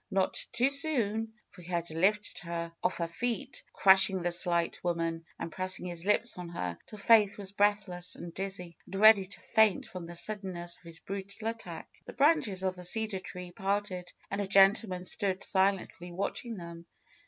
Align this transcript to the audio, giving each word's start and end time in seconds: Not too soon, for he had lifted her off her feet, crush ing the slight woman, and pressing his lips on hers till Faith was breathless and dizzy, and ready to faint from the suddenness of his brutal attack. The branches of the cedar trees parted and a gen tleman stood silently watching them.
Not 0.09 0.43
too 0.51 0.71
soon, 0.71 1.33
for 1.51 1.61
he 1.61 1.67
had 1.67 1.91
lifted 1.91 2.39
her 2.39 2.73
off 2.81 2.97
her 2.97 3.07
feet, 3.07 3.61
crush 3.71 4.09
ing 4.09 4.23
the 4.23 4.31
slight 4.31 4.83
woman, 4.83 5.25
and 5.37 5.51
pressing 5.51 5.85
his 5.85 6.05
lips 6.05 6.39
on 6.39 6.49
hers 6.49 6.77
till 6.87 6.97
Faith 6.97 7.37
was 7.37 7.51
breathless 7.51 8.15
and 8.15 8.33
dizzy, 8.33 8.79
and 8.87 8.95
ready 8.99 9.25
to 9.27 9.39
faint 9.39 9.85
from 9.85 10.05
the 10.05 10.15
suddenness 10.15 10.77
of 10.79 10.83
his 10.85 10.99
brutal 11.01 11.47
attack. 11.49 12.01
The 12.05 12.13
branches 12.13 12.63
of 12.63 12.75
the 12.75 12.83
cedar 12.83 13.19
trees 13.19 13.53
parted 13.55 14.11
and 14.31 14.41
a 14.41 14.47
gen 14.47 14.73
tleman 14.73 15.05
stood 15.05 15.43
silently 15.43 16.11
watching 16.11 16.57
them. 16.57 16.87